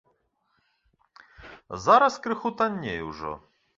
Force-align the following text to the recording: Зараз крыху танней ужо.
Зараз 1.89 2.13
крыху 2.25 2.49
танней 2.63 2.99
ужо. 3.11 3.31